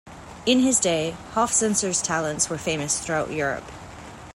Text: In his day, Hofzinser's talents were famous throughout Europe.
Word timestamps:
In 0.47 0.61
his 0.61 0.79
day, 0.79 1.15
Hofzinser's 1.33 2.01
talents 2.01 2.49
were 2.49 2.57
famous 2.57 2.97
throughout 2.97 3.29
Europe. 3.29 3.65